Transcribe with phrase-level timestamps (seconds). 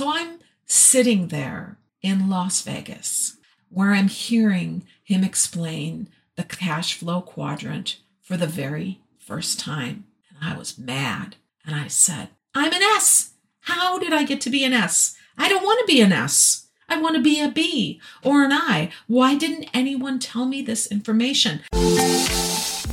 [0.00, 3.36] So I'm sitting there in Las Vegas
[3.68, 10.04] where I'm hearing him explain the cash flow quadrant for the very first time.
[10.30, 11.34] And I was mad.
[11.66, 13.30] And I said, I'm an S.
[13.62, 15.16] How did I get to be an S?
[15.36, 16.68] I don't want to be an S.
[16.88, 18.90] I want to be a B or an I.
[19.08, 21.62] Why didn't anyone tell me this information?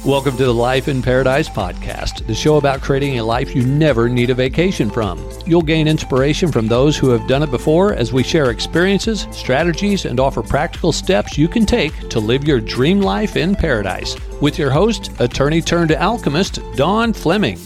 [0.03, 4.07] Welcome to the Life in Paradise podcast, the show about creating a life you never
[4.07, 5.27] need a vacation from.
[5.47, 10.05] You'll gain inspiration from those who have done it before as we share experiences, strategies,
[10.05, 14.15] and offer practical steps you can take to live your dream life in paradise.
[14.41, 17.57] With your host, attorney turned alchemist, Dawn Fleming.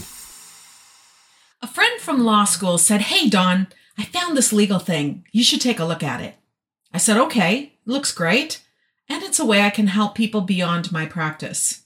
[1.62, 3.68] A friend from law school said, Hey, Dawn,
[3.98, 5.26] I found this legal thing.
[5.34, 6.36] You should take a look at it.
[6.94, 8.64] I said, Okay, looks great.
[9.10, 11.79] And it's a way I can help people beyond my practice.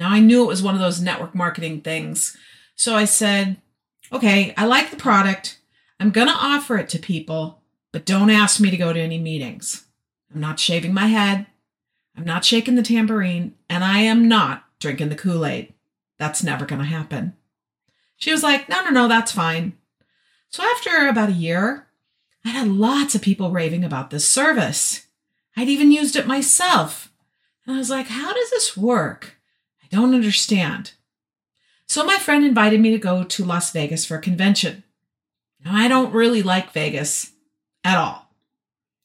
[0.00, 2.36] Now I knew it was one of those network marketing things.
[2.74, 3.58] So I said,
[4.10, 5.60] okay, I like the product.
[6.00, 7.60] I'm going to offer it to people,
[7.92, 9.84] but don't ask me to go to any meetings.
[10.34, 11.46] I'm not shaving my head.
[12.16, 15.74] I'm not shaking the tambourine, and I am not drinking the Kool Aid.
[16.18, 17.34] That's never going to happen.
[18.16, 19.74] She was like, no, no, no, that's fine.
[20.48, 21.86] So after about a year,
[22.44, 25.06] I had lots of people raving about this service.
[25.56, 27.12] I'd even used it myself.
[27.64, 29.36] And I was like, how does this work?
[29.90, 30.92] Don't understand.
[31.86, 34.84] So my friend invited me to go to Las Vegas for a convention.
[35.64, 37.32] Now, I don't really like Vegas
[37.84, 38.30] at all.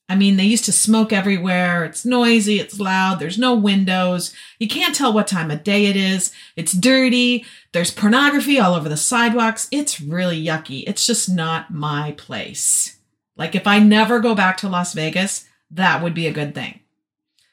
[0.08, 1.84] I mean, they used to smoke everywhere.
[1.84, 4.36] It's noisy, it's loud, there's no windows.
[4.60, 6.32] You can't tell what time of day it is.
[6.56, 7.44] It's dirty.
[7.72, 9.68] There's pornography all over the sidewalks.
[9.72, 10.84] It's really yucky.
[10.86, 12.98] It's just not my place.
[13.36, 16.82] Like, if I never go back to Las Vegas, that would be a good thing.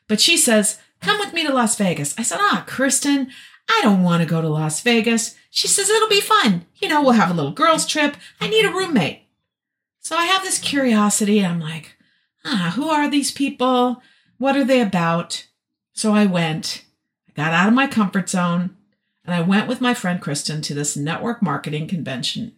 [0.06, 2.14] But she says, Come with me to Las Vegas.
[2.16, 3.30] I said, Ah, Kristen,
[3.68, 5.34] I don't want to go to Las Vegas.
[5.50, 6.64] She says, It'll be fun.
[6.76, 8.16] You know, we'll have a little girls' trip.
[8.40, 9.26] I need a roommate.
[10.00, 11.44] So I have this curiosity.
[11.44, 11.96] I'm like,
[12.44, 14.00] Ah, who are these people?
[14.38, 15.46] What are they about?
[15.92, 16.84] So I went.
[17.28, 18.76] I got out of my comfort zone
[19.24, 22.52] and I went with my friend Kristen to this network marketing convention.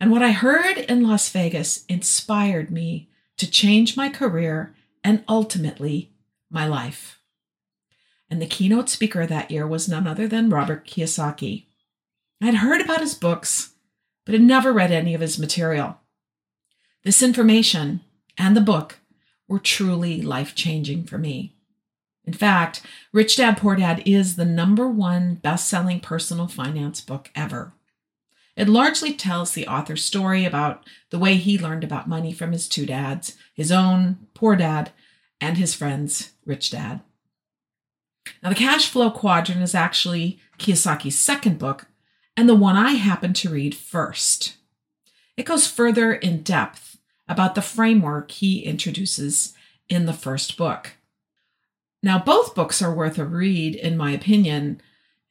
[0.00, 6.12] And what I heard in Las Vegas inspired me to change my career and ultimately
[6.50, 7.20] my life
[8.30, 11.66] and the keynote speaker that year was none other than Robert Kiyosaki.
[12.42, 13.74] I'd heard about his books,
[14.24, 15.98] but had never read any of his material.
[17.04, 18.00] This information
[18.38, 18.98] and the book
[19.46, 21.54] were truly life changing for me.
[22.24, 22.82] In fact,
[23.12, 27.74] Rich Dad Poor Dad is the number one best selling personal finance book ever.
[28.56, 32.68] It largely tells the author's story about the way he learned about money from his
[32.68, 34.92] two dads, his own poor dad,
[35.40, 37.00] and his friend's rich dad.
[38.42, 41.86] Now, the cash flow quadrant is actually Kiyosaki's second book
[42.36, 44.56] and the one I happened to read first.
[45.36, 46.98] It goes further in depth
[47.28, 49.54] about the framework he introduces
[49.88, 50.92] in the first book.
[52.02, 54.80] Now, both books are worth a read, in my opinion.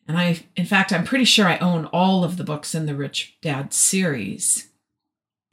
[0.08, 2.96] And I, in fact, I'm pretty sure I own all of the books in the
[2.96, 4.70] Rich Dad series.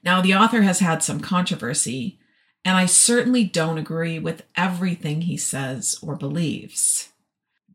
[0.03, 2.19] Now, the author has had some controversy,
[2.65, 7.11] and I certainly don't agree with everything he says or believes.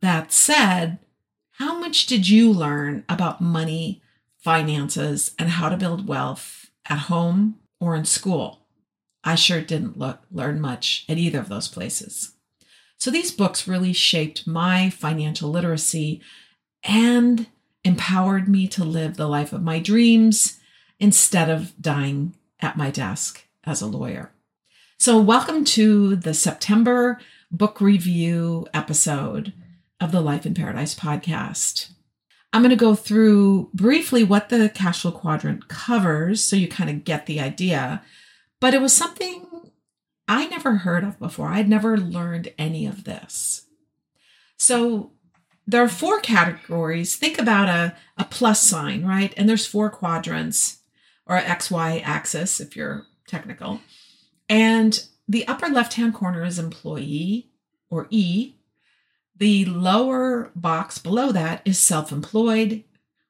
[0.06, 1.00] That said,
[1.54, 4.04] how much did you learn about money,
[4.38, 8.68] finances, and how to build wealth at home or in school?
[9.24, 12.34] I sure didn't look, learn much at either of those places.
[13.00, 16.22] So these books really shaped my financial literacy
[16.84, 17.48] and
[17.84, 20.60] empowered me to live the life of my dreams
[21.00, 24.32] instead of dying at my desk as a lawyer.
[25.00, 29.52] So, welcome to the September book review episode
[30.00, 31.90] of the Life in Paradise podcast.
[32.54, 36.90] I'm going to go through briefly what the cash flow quadrant covers so you kind
[36.90, 38.02] of get the idea.
[38.60, 39.46] But it was something
[40.28, 41.50] I never heard of before.
[41.50, 43.66] I'd never learned any of this.
[44.58, 45.12] So
[45.68, 47.16] there are four categories.
[47.16, 49.34] Think about a, a plus sign, right?
[49.36, 50.80] And there's four quadrants
[51.26, 53.82] or XY axis if you're technical.
[54.48, 57.50] And the upper left hand corner is employee
[57.90, 58.56] or E,
[59.38, 62.84] the lower box below that is self employed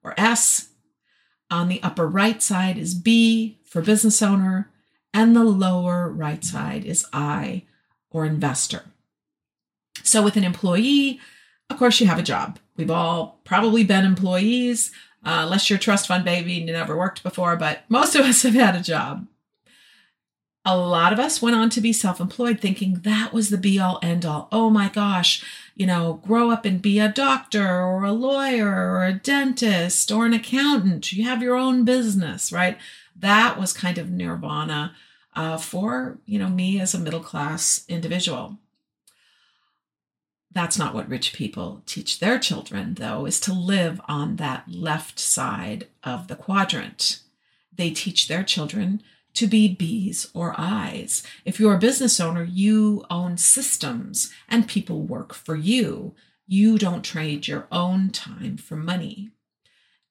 [0.03, 0.69] or S.
[1.51, 4.71] On the upper right side is B for business owner,
[5.13, 7.63] and the lower right side is I
[8.09, 8.83] or investor.
[10.03, 11.19] So, with an employee,
[11.69, 12.59] of course, you have a job.
[12.77, 14.91] We've all probably been employees,
[15.23, 18.25] uh, unless you're a trust fund baby and you never worked before, but most of
[18.25, 19.27] us have had a job.
[20.67, 23.79] A lot of us went on to be self employed thinking that was the be
[23.79, 24.47] all end all.
[24.51, 25.43] Oh my gosh,
[25.75, 30.25] you know, grow up and be a doctor or a lawyer or a dentist or
[30.25, 31.13] an accountant.
[31.13, 32.79] You have your own business, right?
[33.15, 34.95] That was kind of nirvana
[35.35, 38.57] uh, for you know me as a middle class individual.
[40.51, 45.19] That's not what rich people teach their children, though, is to live on that left
[45.19, 47.19] side of the quadrant.
[47.75, 49.03] They teach their children
[49.35, 51.23] to be B's or I's.
[51.43, 56.15] If you're a business owner, you own systems and people work for you.
[56.47, 59.31] You don't trade your own time for money.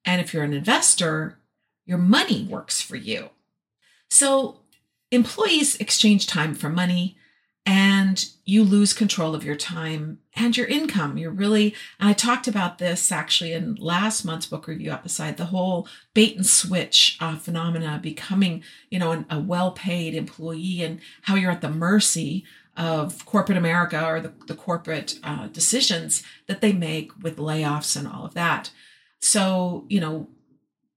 [0.03, 1.39] And if you're an investor,
[1.85, 3.29] your money works for you.
[4.09, 4.59] So
[5.11, 7.17] employees exchange time for money
[7.65, 11.17] and you lose control of your time and your income.
[11.17, 15.45] You're really, and I talked about this actually in last month's book review episode, the
[15.45, 21.35] whole bait and switch uh, phenomena, becoming, you know, an, a well-paid employee and how
[21.35, 22.45] you're at the mercy
[22.77, 28.07] of corporate America or the, the corporate uh, decisions that they make with layoffs and
[28.07, 28.69] all of that.
[29.19, 30.27] So, you know,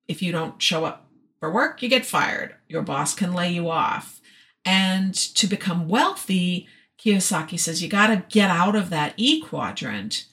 [0.07, 1.07] if you don't show up
[1.41, 2.57] for work, you get fired.
[2.69, 4.21] Your boss can lay you off.
[4.65, 6.69] And to become wealthy,
[6.99, 10.27] Kiyosaki says you got to get out of that E quadrant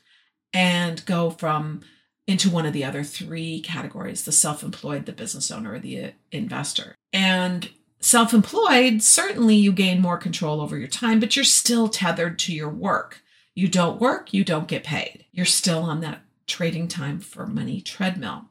[0.53, 1.81] and go from
[2.27, 6.03] into one of the other three categories the self employed, the business owner, or the
[6.03, 6.95] uh, investor.
[7.13, 7.69] And
[7.99, 12.53] self employed, certainly you gain more control over your time, but you're still tethered to
[12.53, 13.21] your work.
[13.53, 15.25] You don't work, you don't get paid.
[15.31, 18.45] You're still on that trading time for money treadmill.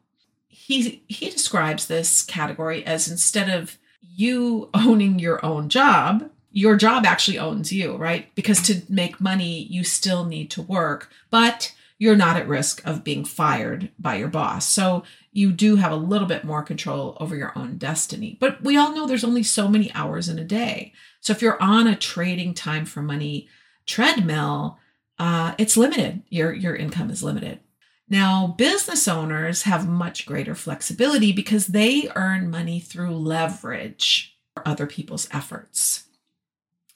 [0.48, 3.78] He, he describes this category as instead of
[4.12, 8.32] you owning your own job, your job actually owns you, right?
[8.34, 13.04] Because to make money, you still need to work, but you're not at risk of
[13.04, 14.68] being fired by your boss.
[14.68, 18.36] So you do have a little bit more control over your own destiny.
[18.40, 20.92] But we all know there's only so many hours in a day.
[21.20, 23.48] So if you're on a trading time for money
[23.86, 24.78] treadmill,
[25.18, 26.22] uh, it's limited.
[26.28, 27.60] Your your income is limited.
[28.08, 34.86] Now, business owners have much greater flexibility because they earn money through leverage for other
[34.86, 36.04] people's efforts.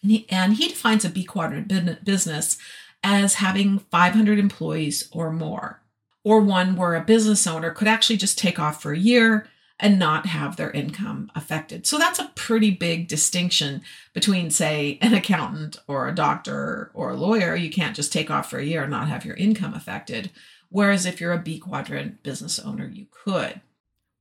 [0.02, 1.69] And he, and he defines a B quadrant
[2.05, 2.58] business
[3.02, 5.81] as having 500 employees or more,
[6.25, 9.49] or one where a business owner could actually just take off for a year
[9.81, 11.87] and not have their income affected.
[11.87, 13.82] So that's a pretty big distinction
[14.12, 17.55] between, say, an accountant or a doctor or a lawyer.
[17.55, 20.31] You can't just take off for a year and not have your income affected.
[20.70, 23.61] Whereas if you're a B quadrant business owner, you could.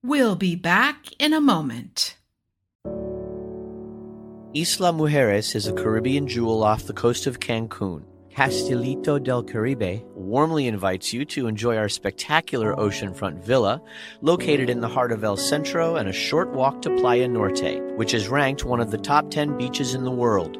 [0.04, 2.16] We'll be back in a moment.
[4.54, 8.04] Isla Mujeres is a Caribbean jewel off the coast of Cancun.
[8.38, 13.82] Castilito del Caribe warmly invites you to enjoy our spectacular oceanfront villa
[14.22, 18.14] located in the heart of El Centro and a short walk to Playa Norte, which
[18.14, 20.60] is ranked one of the top 10 beaches in the world.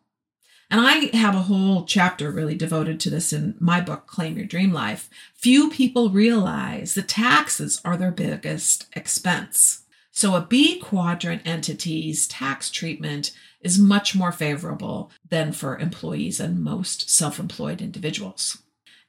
[0.71, 4.47] And I have a whole chapter really devoted to this in my book, Claim Your
[4.47, 5.11] Dream Life.
[5.35, 9.83] Few people realize the taxes are their biggest expense.
[10.13, 16.63] So a B quadrant entity's tax treatment is much more favorable than for employees and
[16.63, 18.59] most self employed individuals.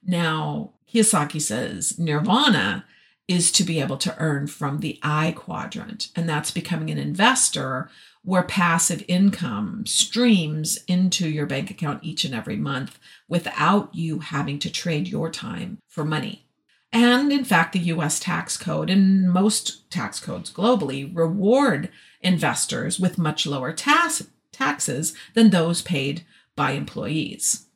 [0.04, 2.84] Now, Kiyosaki says nirvana
[3.28, 7.88] is to be able to earn from the I quadrant, and that's becoming an investor
[8.24, 12.98] where passive income streams into your bank account each and every month
[13.28, 16.46] without you having to trade your time for money.
[16.92, 21.88] And in fact, the US tax code and most tax codes globally reward
[22.20, 26.24] investors with much lower tax, taxes than those paid
[26.54, 27.66] by employees.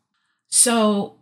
[0.49, 1.16] So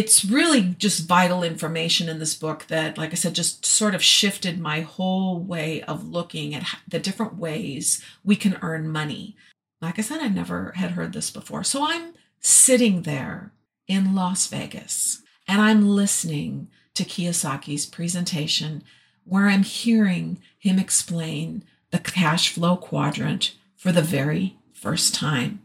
[0.00, 4.02] it's really just vital information in this book that, like I said, just sort of
[4.02, 9.36] shifted my whole way of looking at the different ways we can earn money.
[9.82, 11.64] Like I said, I never had heard this before.
[11.64, 13.52] So I'm sitting there
[13.86, 18.82] in Las Vegas and I'm listening to Kiyosaki's presentation
[19.24, 25.60] where I'm hearing him explain the cash flow quadrant for the very first time.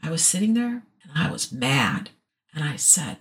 [0.00, 2.10] I was sitting there and I was mad.
[2.54, 3.16] And I said,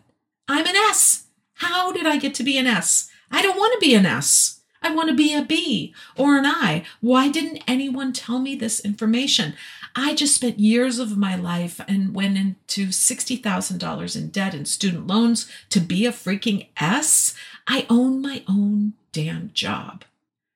[0.47, 1.27] I'm an S.
[1.55, 3.09] How did I get to be an S?
[3.31, 4.61] I don't want to be an S.
[4.81, 6.83] I want to be a B or an I.
[7.01, 9.53] Why didn't anyone tell me this information?
[9.95, 15.07] I just spent years of my life and went into $60,000 in debt and student
[15.07, 17.35] loans to be a freaking S.
[17.67, 20.03] I own my own damn job.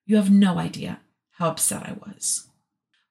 [0.06, 1.02] You have no idea
[1.34, 2.48] how upset I was.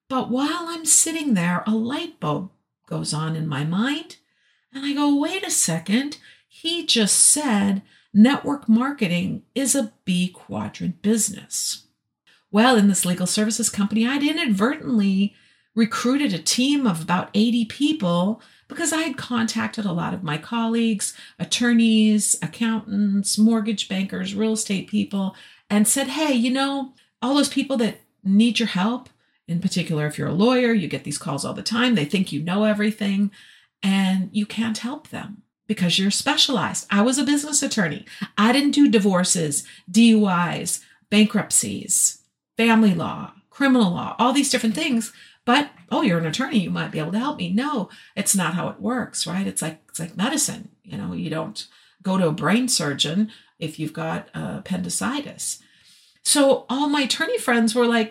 [0.09, 2.51] But while I'm sitting there, a light bulb
[2.87, 4.17] goes on in my mind.
[4.73, 6.19] And I go, wait a second.
[6.57, 7.83] He just said
[8.13, 11.89] network marketing is a B quadrant business.
[12.53, 15.35] Well, in this legal services company, I'd inadvertently
[15.75, 20.39] recruited a team of about 80 people because I had contacted a lot of my
[20.39, 25.35] colleagues, attorneys, accountants, mortgage bankers, real estate people,
[25.69, 29.09] and said, hey, you know, all those people that need your help,
[29.49, 31.97] in particular, if you're a lawyer, you get these calls all the time.
[31.97, 33.33] They think you know everything
[33.83, 36.87] and you can't help them because you're specialized.
[36.91, 38.05] I was a business attorney.
[38.37, 42.23] I didn't do divorces, DUIs, bankruptcies,
[42.57, 45.13] family law, criminal law, all these different things.
[45.45, 47.53] But oh, you're an attorney, you might be able to help me.
[47.53, 49.47] No, it's not how it works, right?
[49.47, 50.71] It's like it's like medicine.
[50.83, 51.67] You know, you don't
[52.03, 55.63] go to a brain surgeon if you've got uh, appendicitis.
[56.25, 58.11] So all my attorney friends were like,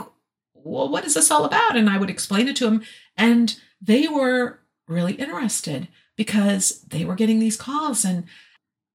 [0.54, 2.84] "Well, what is this all about?" And I would explain it to them,
[3.18, 8.06] and they were really interested because they were getting these calls.
[8.06, 8.26] And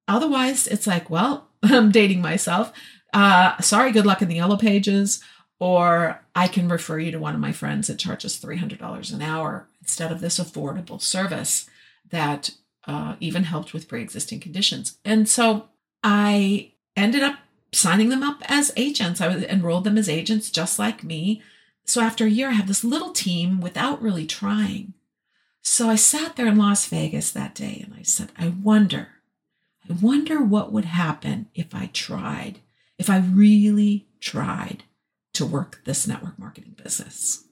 [0.06, 2.72] otherwise it's like well i'm dating myself.
[3.12, 5.22] Uh sorry good luck in the yellow pages.
[5.60, 9.68] Or i can refer you to one of my friends that charges $300 an hour
[9.80, 11.68] instead of this affordable service
[12.10, 12.50] that
[12.86, 14.98] uh, even helped with pre-existing conditions.
[15.04, 15.68] And so
[16.02, 17.38] i ended up
[17.72, 19.20] signing them up as agents.
[19.20, 21.42] I enrolled them as agents just like me.
[21.84, 24.94] So after a year i have this little team without really trying
[25.68, 29.08] so I sat there in Las Vegas that day and I said, I wonder,
[29.88, 32.60] I wonder what would happen if I tried,
[32.98, 34.84] if I really tried
[35.34, 37.44] to work this network marketing business.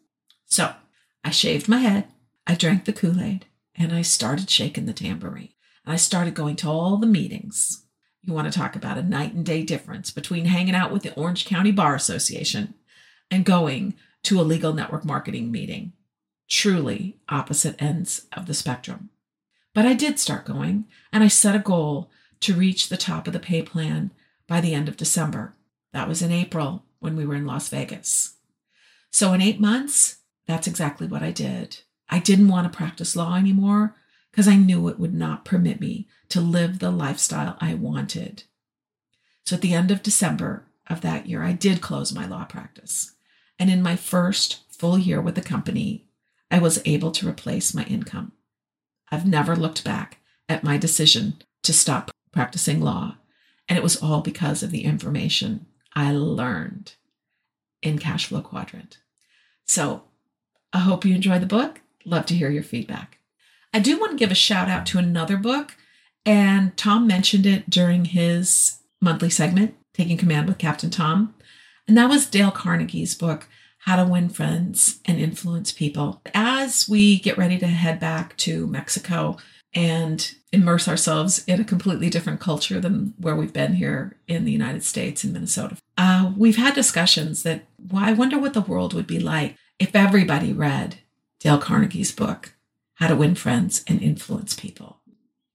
[0.47, 0.75] So
[1.23, 2.09] I shaved my head,
[2.47, 3.45] I drank the Kool Aid,
[3.75, 5.51] and I started shaking the tambourine.
[5.85, 7.85] And I started going to all the meetings.
[8.23, 11.15] You want to talk about a night and day difference between hanging out with the
[11.15, 12.75] Orange County Bar Association
[13.31, 15.93] and going to a legal network marketing meeting
[16.49, 19.11] truly opposite ends of the spectrum.
[19.75, 22.11] But I did start going, and I set a goal
[22.41, 24.11] to reach the top of the pay plan
[24.47, 25.55] by the end of December.
[25.93, 28.37] That was in April when we were in Las Vegas.
[29.11, 31.79] So, in eight months, that's exactly what I did.
[32.09, 33.97] I didn't want to practice law anymore
[34.31, 38.45] because I knew it would not permit me to live the lifestyle I wanted.
[39.45, 43.13] So, at the end of December of that year, I did close my law practice.
[43.59, 46.06] And in my first full year with the company,
[46.51, 48.33] I was able to replace my income.
[49.11, 53.17] I've never looked back at my decision to stop practicing law,
[53.69, 56.95] and it was all because of the information I learned
[57.83, 58.99] in Cash Flow Quadrant.
[59.67, 60.05] So
[60.73, 61.81] I hope you enjoy the book.
[62.05, 63.19] Love to hear your feedback.
[63.73, 65.77] I do want to give a shout out to another book,
[66.25, 71.35] and Tom mentioned it during his monthly segment, Taking Command with Captain Tom.
[71.89, 73.49] And that was Dale Carnegie's book,
[73.87, 76.21] how to win friends and influence people.
[76.35, 79.37] As we get ready to head back to Mexico
[79.73, 84.53] and immerse ourselves in a completely different culture than where we've been here in the
[84.53, 88.93] United States in Minnesota, uh, we've had discussions that well, I wonder what the world
[88.93, 90.97] would be like if everybody read
[91.39, 92.55] Dale Carnegie's book,
[92.95, 94.99] How to Win Friends and Influence People.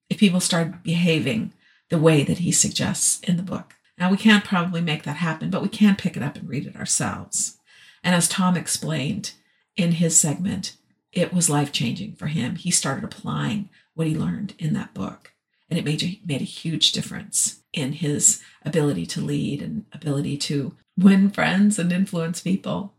[0.09, 1.53] If people started behaving
[1.89, 3.75] the way that he suggests in the book.
[3.97, 6.65] Now, we can't probably make that happen, but we can pick it up and read
[6.65, 7.57] it ourselves.
[8.03, 9.31] And as Tom explained
[9.75, 10.75] in his segment,
[11.11, 12.55] it was life changing for him.
[12.55, 15.33] He started applying what he learned in that book,
[15.69, 20.75] and it made, made a huge difference in his ability to lead and ability to
[20.97, 22.93] win friends and influence people.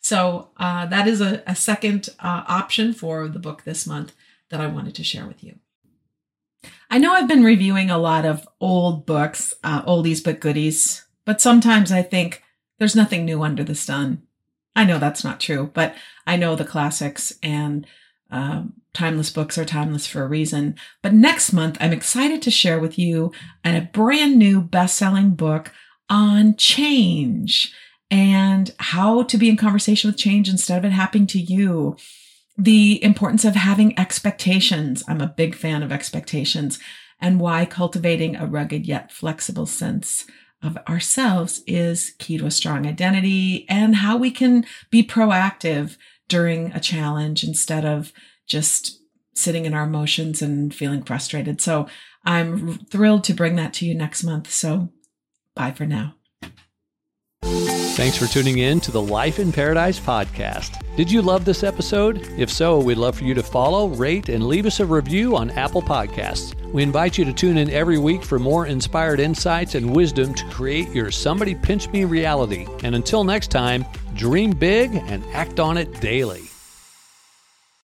[0.00, 4.12] So, uh, that is a, a second uh, option for the book this month
[4.50, 5.58] that I wanted to share with you.
[6.90, 11.40] I know I've been reviewing a lot of old books, uh, oldies but goodies, but
[11.40, 12.42] sometimes I think
[12.78, 14.22] there's nothing new under the sun.
[14.76, 15.94] I know that's not true, but
[16.26, 17.86] I know the classics and
[18.30, 20.74] Uh, timeless books are timeless for a reason.
[21.02, 23.30] But next month, I'm excited to share with you
[23.64, 25.72] a brand new best selling book
[26.08, 27.72] on change
[28.10, 31.96] and how to be in conversation with change instead of it happening to you.
[32.58, 35.04] The importance of having expectations.
[35.06, 36.80] I'm a big fan of expectations
[37.20, 40.24] and why cultivating a rugged yet flexible sense
[40.64, 45.96] of ourselves is key to a strong identity and how we can be proactive
[46.28, 48.12] during a challenge instead of
[48.46, 49.00] just
[49.34, 51.60] sitting in our emotions and feeling frustrated.
[51.60, 51.86] So
[52.24, 54.50] I'm thrilled to bring that to you next month.
[54.50, 54.88] So
[55.54, 56.14] bye for now.
[57.44, 60.82] Thanks for tuning in to the Life in Paradise podcast.
[60.96, 62.26] Did you love this episode?
[62.38, 65.50] If so, we'd love for you to follow, rate, and leave us a review on
[65.50, 66.54] Apple Podcasts.
[66.72, 70.44] We invite you to tune in every week for more inspired insights and wisdom to
[70.46, 72.66] create your Somebody Pinch Me reality.
[72.82, 73.84] And until next time,
[74.14, 76.48] dream big and act on it daily.